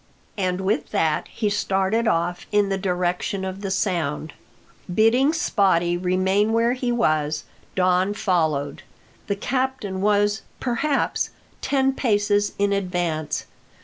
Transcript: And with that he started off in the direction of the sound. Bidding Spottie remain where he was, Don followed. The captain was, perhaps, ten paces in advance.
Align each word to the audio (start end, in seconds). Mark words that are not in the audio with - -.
And 0.35 0.61
with 0.61 0.89
that 0.89 1.27
he 1.27 1.47
started 1.47 2.07
off 2.07 2.47
in 2.51 2.69
the 2.69 2.77
direction 2.79 3.45
of 3.45 3.61
the 3.61 3.69
sound. 3.69 4.33
Bidding 4.91 5.31
Spottie 5.31 5.95
remain 5.95 6.53
where 6.53 6.73
he 6.73 6.91
was, 6.91 7.43
Don 7.75 8.15
followed. 8.15 8.81
The 9.27 9.35
captain 9.35 10.01
was, 10.01 10.41
perhaps, 10.59 11.29
ten 11.61 11.93
paces 11.93 12.53
in 12.57 12.73
advance. 12.73 13.45